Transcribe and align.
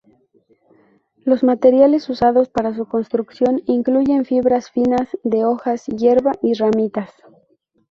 Los 1.25 1.43
materiales 1.43 2.09
usados 2.09 2.49
para 2.49 2.73
su 2.75 2.87
construcción 2.87 3.61
incluyen 3.67 4.25
fibras 4.25 4.71
finas 4.71 5.15
de 5.23 5.45
hojas, 5.45 5.85
hierba 5.85 6.31
y 6.41 6.53
ramitas. 6.55 7.11